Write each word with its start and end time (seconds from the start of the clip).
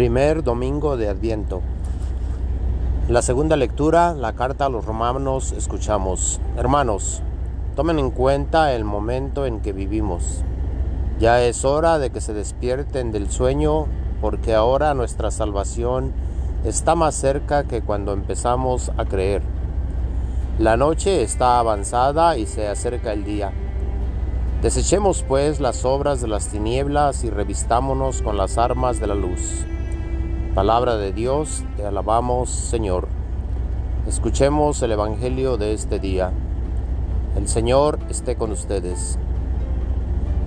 Primer 0.00 0.42
domingo 0.42 0.96
de 0.96 1.10
Adviento. 1.10 1.60
En 3.06 3.12
la 3.12 3.20
segunda 3.20 3.54
lectura, 3.58 4.14
la 4.14 4.32
carta 4.32 4.64
a 4.64 4.68
los 4.70 4.86
romanos, 4.86 5.52
escuchamos, 5.52 6.40
hermanos, 6.56 7.20
tomen 7.76 7.98
en 7.98 8.10
cuenta 8.10 8.72
el 8.72 8.84
momento 8.84 9.44
en 9.44 9.60
que 9.60 9.74
vivimos. 9.74 10.42
Ya 11.18 11.42
es 11.42 11.66
hora 11.66 11.98
de 11.98 12.08
que 12.08 12.22
se 12.22 12.32
despierten 12.32 13.12
del 13.12 13.30
sueño, 13.30 13.88
porque 14.22 14.54
ahora 14.54 14.94
nuestra 14.94 15.30
salvación 15.30 16.14
está 16.64 16.94
más 16.94 17.14
cerca 17.14 17.64
que 17.64 17.82
cuando 17.82 18.14
empezamos 18.14 18.90
a 18.96 19.04
creer. 19.04 19.42
La 20.58 20.78
noche 20.78 21.22
está 21.22 21.58
avanzada 21.58 22.38
y 22.38 22.46
se 22.46 22.68
acerca 22.68 23.12
el 23.12 23.24
día. 23.24 23.52
Desechemos 24.62 25.22
pues 25.28 25.60
las 25.60 25.84
obras 25.84 26.22
de 26.22 26.28
las 26.28 26.48
tinieblas 26.48 27.22
y 27.22 27.28
revistámonos 27.28 28.22
con 28.22 28.38
las 28.38 28.56
armas 28.56 28.98
de 28.98 29.06
la 29.06 29.14
luz. 29.14 29.66
Palabra 30.54 30.96
de 30.96 31.12
Dios, 31.12 31.62
te 31.76 31.86
alabamos 31.86 32.50
Señor. 32.50 33.06
Escuchemos 34.08 34.82
el 34.82 34.90
Evangelio 34.90 35.56
de 35.56 35.74
este 35.74 36.00
día. 36.00 36.32
El 37.36 37.46
Señor 37.46 38.00
esté 38.08 38.34
con 38.34 38.50
ustedes. 38.50 39.16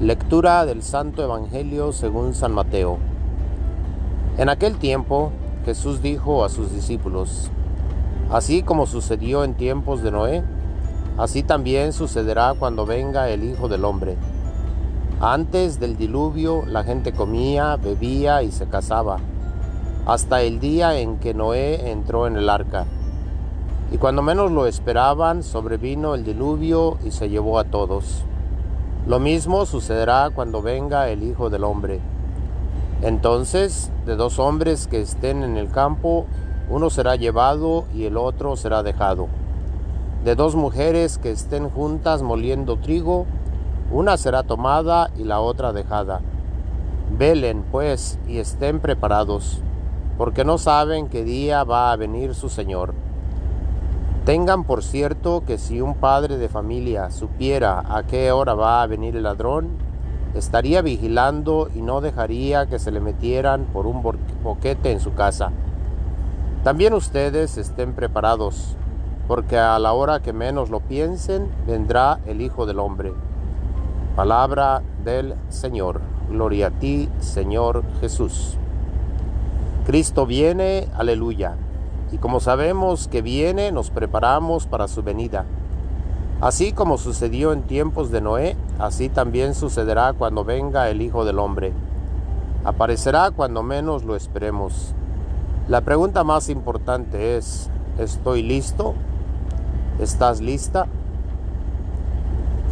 Lectura 0.00 0.66
del 0.66 0.82
Santo 0.82 1.22
Evangelio 1.22 1.92
según 1.92 2.34
San 2.34 2.50
Mateo. 2.50 2.98
En 4.38 4.48
aquel 4.48 4.76
tiempo 4.78 5.30
Jesús 5.64 6.02
dijo 6.02 6.44
a 6.44 6.48
sus 6.48 6.72
discípulos, 6.72 7.52
Así 8.28 8.64
como 8.64 8.86
sucedió 8.86 9.44
en 9.44 9.54
tiempos 9.54 10.02
de 10.02 10.10
Noé, 10.10 10.42
Así 11.16 11.44
también 11.44 11.92
sucederá 11.92 12.54
cuando 12.58 12.86
venga 12.86 13.28
el 13.28 13.44
Hijo 13.44 13.68
del 13.68 13.84
Hombre. 13.84 14.16
Antes 15.20 15.78
del 15.78 15.96
diluvio 15.96 16.64
la 16.66 16.82
gente 16.82 17.12
comía, 17.12 17.76
bebía 17.76 18.42
y 18.42 18.50
se 18.50 18.66
casaba, 18.66 19.18
hasta 20.06 20.42
el 20.42 20.60
día 20.60 20.98
en 20.98 21.18
que 21.18 21.34
Noé 21.34 21.90
entró 21.90 22.26
en 22.26 22.36
el 22.36 22.48
arca. 22.48 22.86
Y 23.90 23.98
cuando 23.98 24.22
menos 24.22 24.50
lo 24.50 24.66
esperaban, 24.66 25.42
sobrevino 25.42 26.14
el 26.14 26.24
diluvio 26.24 26.98
y 27.04 27.10
se 27.10 27.28
llevó 27.28 27.58
a 27.58 27.64
todos. 27.64 28.24
Lo 29.06 29.18
mismo 29.18 29.66
sucederá 29.66 30.30
cuando 30.34 30.62
venga 30.62 31.08
el 31.08 31.22
Hijo 31.22 31.50
del 31.50 31.64
Hombre. 31.64 32.00
Entonces, 33.02 33.90
de 34.06 34.16
dos 34.16 34.38
hombres 34.38 34.86
que 34.86 35.00
estén 35.00 35.42
en 35.42 35.56
el 35.56 35.70
campo, 35.70 36.26
uno 36.70 36.88
será 36.88 37.16
llevado 37.16 37.84
y 37.94 38.04
el 38.04 38.16
otro 38.16 38.56
será 38.56 38.82
dejado 38.82 39.28
de 40.24 40.36
dos 40.36 40.54
mujeres 40.54 41.18
que 41.18 41.32
estén 41.32 41.68
juntas 41.68 42.22
moliendo 42.22 42.76
trigo, 42.76 43.26
una 43.90 44.16
será 44.16 44.44
tomada 44.44 45.10
y 45.16 45.24
la 45.24 45.40
otra 45.40 45.72
dejada. 45.72 46.20
Velen, 47.18 47.64
pues, 47.70 48.18
y 48.28 48.38
estén 48.38 48.78
preparados, 48.78 49.60
porque 50.22 50.44
no 50.44 50.56
saben 50.56 51.08
qué 51.08 51.24
día 51.24 51.64
va 51.64 51.90
a 51.90 51.96
venir 51.96 52.36
su 52.36 52.48
Señor. 52.48 52.94
Tengan 54.24 54.62
por 54.62 54.84
cierto 54.84 55.42
que 55.44 55.58
si 55.58 55.80
un 55.80 55.96
padre 55.96 56.38
de 56.38 56.48
familia 56.48 57.10
supiera 57.10 57.82
a 57.92 58.04
qué 58.04 58.30
hora 58.30 58.54
va 58.54 58.82
a 58.82 58.86
venir 58.86 59.16
el 59.16 59.24
ladrón, 59.24 59.70
estaría 60.34 60.80
vigilando 60.80 61.68
y 61.74 61.82
no 61.82 62.00
dejaría 62.00 62.66
que 62.66 62.78
se 62.78 62.92
le 62.92 63.00
metieran 63.00 63.64
por 63.72 63.84
un 63.88 64.00
boquete 64.44 64.92
en 64.92 65.00
su 65.00 65.12
casa. 65.14 65.50
También 66.62 66.94
ustedes 66.94 67.58
estén 67.58 67.92
preparados, 67.92 68.76
porque 69.26 69.58
a 69.58 69.76
la 69.80 69.92
hora 69.92 70.22
que 70.22 70.32
menos 70.32 70.70
lo 70.70 70.78
piensen, 70.78 71.50
vendrá 71.66 72.20
el 72.26 72.42
Hijo 72.42 72.64
del 72.64 72.78
Hombre. 72.78 73.12
Palabra 74.14 74.84
del 75.02 75.34
Señor. 75.48 76.00
Gloria 76.30 76.68
a 76.68 76.70
ti, 76.70 77.08
Señor 77.18 77.82
Jesús. 78.00 78.56
Cristo 79.86 80.26
viene, 80.26 80.86
aleluya. 80.96 81.56
Y 82.12 82.18
como 82.18 82.38
sabemos 82.38 83.08
que 83.08 83.20
viene, 83.20 83.72
nos 83.72 83.90
preparamos 83.90 84.66
para 84.66 84.86
su 84.86 85.02
venida. 85.02 85.44
Así 86.40 86.72
como 86.72 86.98
sucedió 86.98 87.52
en 87.52 87.62
tiempos 87.62 88.10
de 88.10 88.20
Noé, 88.20 88.56
así 88.78 89.08
también 89.08 89.54
sucederá 89.54 90.12
cuando 90.12 90.44
venga 90.44 90.88
el 90.88 91.02
Hijo 91.02 91.24
del 91.24 91.38
Hombre. 91.38 91.72
Aparecerá 92.64 93.32
cuando 93.32 93.62
menos 93.62 94.04
lo 94.04 94.14
esperemos. 94.14 94.94
La 95.68 95.80
pregunta 95.80 96.22
más 96.22 96.48
importante 96.48 97.36
es, 97.36 97.68
¿estoy 97.98 98.42
listo? 98.42 98.94
¿Estás 99.98 100.40
lista? 100.40 100.86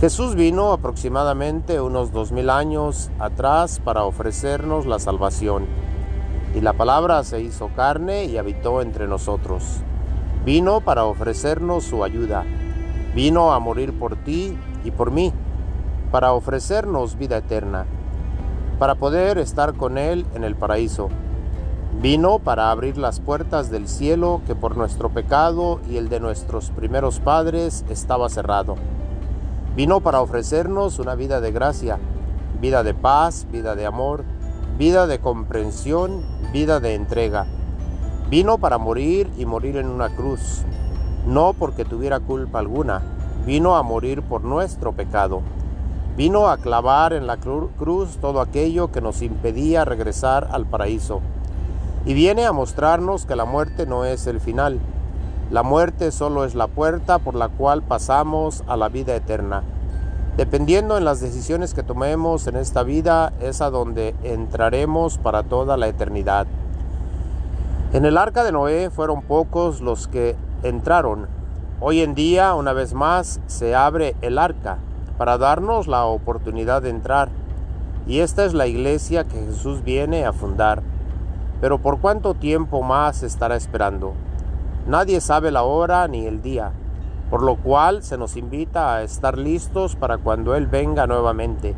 Jesús 0.00 0.34
vino 0.34 0.72
aproximadamente 0.72 1.80
unos 1.80 2.12
dos 2.12 2.32
mil 2.32 2.50
años 2.50 3.10
atrás 3.18 3.80
para 3.82 4.04
ofrecernos 4.04 4.86
la 4.86 4.98
salvación. 4.98 5.66
Y 6.54 6.60
la 6.60 6.72
palabra 6.72 7.22
se 7.24 7.40
hizo 7.40 7.68
carne 7.76 8.24
y 8.24 8.38
habitó 8.38 8.82
entre 8.82 9.06
nosotros. 9.06 9.82
Vino 10.44 10.80
para 10.80 11.04
ofrecernos 11.04 11.84
su 11.84 12.04
ayuda. 12.04 12.44
Vino 13.14 13.52
a 13.52 13.58
morir 13.58 13.98
por 13.98 14.16
ti 14.16 14.56
y 14.84 14.90
por 14.90 15.10
mí, 15.10 15.32
para 16.10 16.32
ofrecernos 16.32 17.18
vida 17.18 17.38
eterna, 17.38 17.84
para 18.78 18.94
poder 18.94 19.38
estar 19.38 19.74
con 19.74 19.98
Él 19.98 20.26
en 20.34 20.44
el 20.44 20.56
paraíso. 20.56 21.08
Vino 22.00 22.38
para 22.38 22.70
abrir 22.70 22.96
las 22.96 23.18
puertas 23.18 23.70
del 23.70 23.88
cielo 23.88 24.40
que 24.46 24.54
por 24.54 24.76
nuestro 24.76 25.08
pecado 25.08 25.80
y 25.90 25.96
el 25.96 26.08
de 26.08 26.20
nuestros 26.20 26.70
primeros 26.70 27.18
padres 27.18 27.84
estaba 27.88 28.28
cerrado. 28.28 28.76
Vino 29.74 30.00
para 30.00 30.20
ofrecernos 30.20 30.98
una 30.98 31.14
vida 31.14 31.40
de 31.40 31.50
gracia, 31.50 31.98
vida 32.60 32.82
de 32.84 32.94
paz, 32.94 33.46
vida 33.50 33.74
de 33.74 33.84
amor, 33.86 34.24
vida 34.78 35.08
de 35.08 35.18
comprensión, 35.18 36.22
vida 36.52 36.80
de 36.80 36.94
entrega. 36.94 37.46
Vino 38.30 38.58
para 38.58 38.78
morir 38.78 39.30
y 39.36 39.44
morir 39.44 39.76
en 39.76 39.86
una 39.86 40.14
cruz, 40.14 40.62
no 41.26 41.52
porque 41.52 41.84
tuviera 41.84 42.20
culpa 42.20 42.58
alguna, 42.58 43.02
vino 43.46 43.76
a 43.76 43.82
morir 43.82 44.22
por 44.22 44.44
nuestro 44.44 44.92
pecado. 44.92 45.42
Vino 46.16 46.48
a 46.48 46.56
clavar 46.56 47.12
en 47.12 47.26
la 47.26 47.36
cruz 47.36 48.16
todo 48.20 48.40
aquello 48.40 48.90
que 48.90 49.00
nos 49.00 49.22
impedía 49.22 49.84
regresar 49.84 50.48
al 50.50 50.66
paraíso 50.66 51.20
y 52.04 52.14
viene 52.14 52.46
a 52.46 52.52
mostrarnos 52.52 53.26
que 53.26 53.36
la 53.36 53.44
muerte 53.44 53.86
no 53.86 54.04
es 54.04 54.26
el 54.26 54.40
final. 54.40 54.80
La 55.50 55.62
muerte 55.62 56.10
solo 56.10 56.44
es 56.44 56.54
la 56.54 56.66
puerta 56.66 57.18
por 57.18 57.34
la 57.34 57.48
cual 57.48 57.82
pasamos 57.82 58.64
a 58.66 58.76
la 58.76 58.88
vida 58.88 59.14
eterna. 59.14 59.62
Dependiendo 60.38 60.96
en 60.96 61.04
las 61.04 61.20
decisiones 61.20 61.74
que 61.74 61.82
tomemos 61.82 62.46
en 62.46 62.54
esta 62.54 62.84
vida, 62.84 63.32
es 63.40 63.60
a 63.60 63.70
donde 63.70 64.14
entraremos 64.22 65.18
para 65.18 65.42
toda 65.42 65.76
la 65.76 65.88
eternidad. 65.88 66.46
En 67.92 68.04
el 68.04 68.16
arca 68.16 68.44
de 68.44 68.52
Noé 68.52 68.88
fueron 68.90 69.22
pocos 69.22 69.80
los 69.80 70.06
que 70.06 70.36
entraron. 70.62 71.26
Hoy 71.80 72.02
en 72.02 72.14
día, 72.14 72.54
una 72.54 72.72
vez 72.72 72.94
más, 72.94 73.40
se 73.48 73.74
abre 73.74 74.14
el 74.22 74.38
arca 74.38 74.78
para 75.18 75.38
darnos 75.38 75.88
la 75.88 76.04
oportunidad 76.04 76.82
de 76.82 76.90
entrar. 76.90 77.30
Y 78.06 78.20
esta 78.20 78.44
es 78.44 78.54
la 78.54 78.68
iglesia 78.68 79.24
que 79.24 79.44
Jesús 79.44 79.82
viene 79.82 80.24
a 80.24 80.32
fundar. 80.32 80.84
Pero 81.60 81.78
¿por 81.78 81.98
cuánto 81.98 82.34
tiempo 82.34 82.82
más 82.82 83.24
estará 83.24 83.56
esperando? 83.56 84.12
Nadie 84.86 85.20
sabe 85.20 85.50
la 85.50 85.64
hora 85.64 86.06
ni 86.06 86.26
el 86.26 86.42
día, 86.42 86.70
por 87.30 87.42
lo 87.42 87.56
cual 87.56 88.02
se 88.02 88.16
nos 88.16 88.36
invita 88.36 88.94
a 88.94 89.02
estar 89.02 89.36
listos 89.36 89.96
para 89.96 90.18
cuando 90.18 90.54
Él 90.54 90.66
venga 90.66 91.06
nuevamente. 91.06 91.74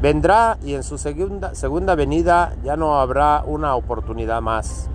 Vendrá 0.00 0.58
y 0.62 0.74
en 0.74 0.82
su 0.82 0.98
segunda, 0.98 1.54
segunda 1.54 1.94
venida 1.94 2.54
ya 2.62 2.76
no 2.76 2.96
habrá 2.96 3.42
una 3.46 3.74
oportunidad 3.74 4.42
más. 4.42 4.88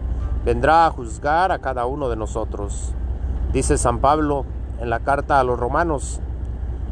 Vendrá 0.46 0.85
a 0.85 0.91
juzgar 0.91 1.52
a 1.52 1.59
cada 1.59 1.85
uno 1.85 2.09
de 2.09 2.16
nosotros. 2.16 2.94
Dice 3.52 3.78
San 3.78 4.00
Pablo 4.00 4.46
en 4.80 4.90
la 4.90 5.00
carta 5.00 5.40
a 5.40 5.44
los 5.44 5.59
romanos, 5.59 6.19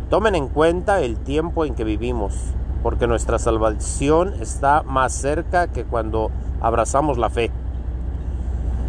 tomen 0.09 0.35
en 0.35 0.47
cuenta 0.47 1.01
el 1.01 1.17
tiempo 1.17 1.65
en 1.65 1.75
que 1.75 1.83
vivimos, 1.83 2.53
porque 2.83 3.07
nuestra 3.07 3.39
salvación 3.39 4.33
está 4.41 4.83
más 4.83 5.13
cerca 5.13 5.67
que 5.67 5.85
cuando 5.85 6.31
abrazamos 6.61 7.17
la 7.17 7.29
fe. 7.29 7.51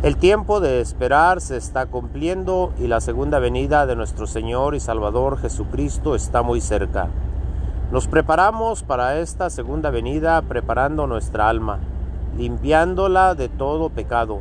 El 0.00 0.16
tiempo 0.16 0.60
de 0.60 0.80
esperar 0.80 1.40
se 1.40 1.56
está 1.56 1.86
cumpliendo 1.86 2.72
y 2.78 2.86
la 2.86 3.00
segunda 3.00 3.40
venida 3.40 3.84
de 3.84 3.96
nuestro 3.96 4.28
Señor 4.28 4.76
y 4.76 4.80
Salvador 4.80 5.38
Jesucristo 5.40 6.14
está 6.14 6.42
muy 6.42 6.60
cerca. 6.60 7.08
Nos 7.90 8.06
preparamos 8.06 8.84
para 8.84 9.18
esta 9.18 9.50
segunda 9.50 9.90
venida 9.90 10.40
preparando 10.42 11.08
nuestra 11.08 11.48
alma, 11.48 11.80
limpiándola 12.36 13.34
de 13.34 13.48
todo 13.48 13.90
pecado, 13.90 14.38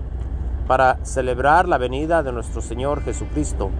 para 0.67 1.03
celebrar 1.03 1.67
la 1.67 1.79
venida 1.79 2.21
de 2.21 2.33
nuestro 2.33 2.61
Señor 2.61 3.01
Jesucristo, 3.01 3.71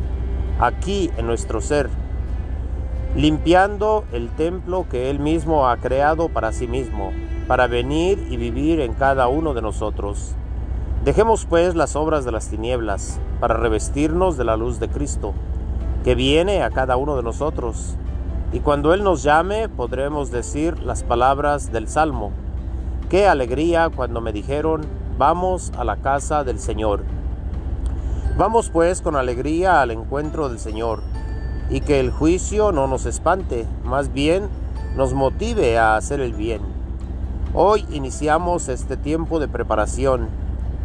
aquí 0.60 1.12
en 1.16 1.28
nuestro 1.28 1.62
ser, 1.62 1.92
limpiando 3.16 4.04
el 4.14 4.32
templo 4.32 4.88
que 4.90 5.12
Él 5.12 5.20
mismo 5.20 5.70
ha 5.70 5.78
creado 5.78 6.30
para 6.30 6.54
sí 6.54 6.66
mismo, 6.66 7.12
para 7.48 7.68
venir 7.68 8.26
y 8.32 8.38
vivir 8.38 8.80
en 8.80 8.94
cada 8.94 9.28
uno 9.28 9.54
de 9.54 9.62
nosotros. 9.62 10.36
Dejemos 11.08 11.46
pues 11.46 11.74
las 11.74 11.96
obras 11.96 12.26
de 12.26 12.34
las 12.34 12.50
tinieblas 12.50 13.18
para 13.40 13.56
revestirnos 13.56 14.36
de 14.36 14.44
la 14.44 14.58
luz 14.58 14.78
de 14.82 14.90
Cristo, 14.90 15.34
que 16.04 16.16
viene 16.16 16.64
a 16.64 16.70
cada 16.70 16.98
uno 16.98 17.16
de 17.16 17.24
nosotros. 17.24 17.96
Y 18.52 18.60
cuando 18.60 18.94
Él 18.94 19.06
nos 19.06 19.24
llame 19.24 19.70
podremos 19.70 20.32
decir 20.32 20.78
las 20.84 21.04
palabras 21.04 21.72
del 21.72 21.88
Salmo. 21.88 22.32
Qué 23.10 23.26
alegría 23.26 23.90
cuando 23.90 24.20
me 24.20 24.34
dijeron, 24.34 24.82
vamos 25.18 25.72
a 25.78 25.86
la 25.86 25.96
casa 25.96 26.44
del 26.44 26.60
Señor. 26.60 27.06
Vamos 28.38 28.70
pues 28.70 29.02
con 29.02 29.16
alegría 29.16 29.82
al 29.82 29.92
encuentro 29.92 30.50
del 30.50 30.60
Señor, 30.60 31.00
y 31.70 31.80
que 31.80 32.02
el 32.02 32.12
juicio 32.12 32.74
no 32.74 32.86
nos 32.86 33.06
espante, 33.06 33.66
más 33.86 34.12
bien 34.12 34.50
nos 34.98 35.14
motive 35.14 35.78
a 35.78 35.96
hacer 35.96 36.20
el 36.20 36.34
bien. 36.34 36.60
Hoy 37.54 37.86
iniciamos 37.94 38.68
este 38.68 38.98
tiempo 38.98 39.40
de 39.40 39.48
preparación, 39.48 40.28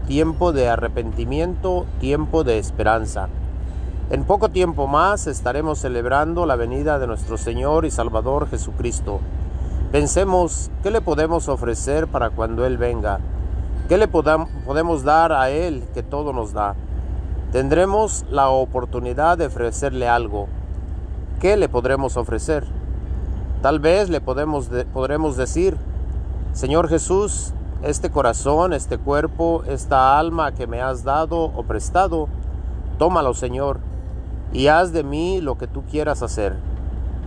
tiempo 0.06 0.52
de 0.52 0.69
arrepentimiento, 0.69 1.87
tiempo 2.00 2.44
de 2.44 2.58
esperanza. 2.58 3.28
En 4.10 4.25
poco 4.25 4.50
tiempo 4.50 4.87
más 4.87 5.26
estaremos 5.26 5.78
celebrando 5.78 6.44
la 6.44 6.56
venida 6.56 6.99
de 6.99 7.06
nuestro 7.06 7.38
Señor 7.38 7.84
y 7.87 7.90
Salvador 7.90 8.49
Jesucristo. 8.49 9.20
Pensemos 9.90 10.70
qué 10.82 10.90
le 10.90 11.00
podemos 11.00 11.49
ofrecer 11.49 12.08
para 12.08 12.31
cuando 12.31 12.66
Él 12.66 12.76
venga, 12.76 13.20
qué 13.88 13.96
le 13.96 14.08
podemos 14.08 15.04
dar 15.04 15.32
a 15.32 15.50
Él 15.50 15.84
que 15.94 16.02
todo 16.02 16.32
nos 16.32 16.52
da. 16.52 16.75
Tendremos 17.52 18.25
la 18.31 18.48
oportunidad 18.48 19.38
de 19.38 19.46
ofrecerle 19.46 20.08
algo. 20.08 20.48
¿Qué 21.40 21.56
le 21.56 21.69
podremos 21.69 22.16
ofrecer? 22.16 22.64
Tal 23.62 23.78
vez 23.78 24.10
le 24.10 24.20
podemos 24.20 24.70
podremos 24.93 25.37
decir, 25.37 25.76
Señor 26.52 26.88
Jesús, 26.88 27.55
este 27.82 28.11
corazón, 28.11 28.73
este 28.73 28.96
cuerpo, 28.96 29.64
esta 29.67 30.19
alma 30.19 30.52
que 30.52 30.67
me 30.67 30.81
has 30.81 31.02
dado 31.02 31.44
o 31.44 31.62
prestado, 31.64 32.29
tómalo, 32.99 33.34
Señor, 33.34 33.81
y 34.52 34.69
haz 34.69 34.93
de 34.93 35.02
mí 35.02 35.40
lo 35.40 35.58
que 35.58 35.67
tú 35.67 35.82
quieras 35.90 36.23
hacer. 36.23 36.56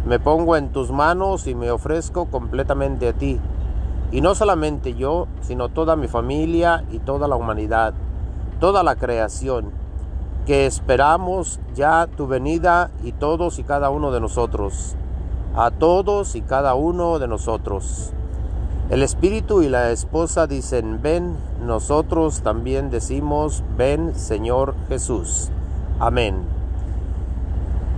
Me 0.06 0.20
pongo 0.20 0.56
en 0.56 0.70
tus 0.70 0.92
manos 0.92 1.48
y 1.48 1.56
me 1.56 1.72
ofrezco 1.72 2.26
completamente 2.26 3.10
a 3.10 3.14
ti. 3.14 3.40
Y 4.12 4.22
no 4.22 4.36
solamente 4.36 4.94
yo, 4.94 5.28
sino 5.42 5.70
toda 5.70 5.96
mi 5.96 6.08
familia 6.08 6.86
y 6.92 7.00
toda 7.00 7.28
la 7.28 7.36
humanidad, 7.36 7.94
toda 8.60 8.84
la 8.84 8.96
creación 8.96 9.72
que 10.46 10.68
esperamos 10.68 11.60
ya 11.74 12.08
tu 12.16 12.28
venida 12.28 12.92
y 13.04 13.12
todos 13.12 13.58
y 13.58 13.64
cada 13.64 13.90
uno 13.90 14.12
de 14.12 14.22
nosotros, 14.22 14.96
a 15.56 15.72
todos 15.72 16.36
y 16.36 16.42
cada 16.42 16.76
uno 16.76 17.18
de 17.18 17.28
nosotros. 17.28 18.14
El 18.90 19.02
espíritu 19.02 19.64
y 19.64 19.70
la 19.70 19.90
esposa 19.90 20.46
dicen, 20.46 21.02
ven, 21.02 21.36
nosotros 21.66 22.42
también 22.42 22.92
decimos, 22.92 23.64
ven 23.76 24.14
Señor 24.14 24.76
Jesús. 24.90 25.50
Amén. 26.00 26.36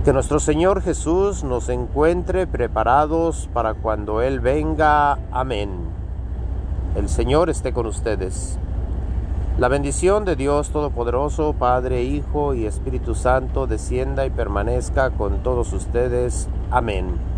Que 0.06 0.14
nuestro 0.14 0.40
Señor 0.40 0.80
Jesús 0.80 1.44
nos 1.44 1.68
encuentre 1.68 2.46
preparados 2.46 3.50
para 3.52 3.74
cuando 3.74 4.22
Él 4.22 4.40
venga. 4.40 5.18
Amén. 5.30 5.68
El 6.96 7.10
Señor 7.10 7.50
esté 7.50 7.74
con 7.74 7.84
ustedes. 7.84 8.58
La 9.58 9.68
bendición 9.68 10.24
de 10.24 10.36
Dios 10.36 10.70
Todopoderoso, 10.70 11.52
Padre, 11.52 12.04
Hijo 12.04 12.54
y 12.54 12.64
Espíritu 12.64 13.14
Santo, 13.14 13.66
descienda 13.66 14.24
y 14.24 14.30
permanezca 14.30 15.10
con 15.10 15.42
todos 15.42 15.74
ustedes. 15.74 16.48
Amén. 16.70 17.37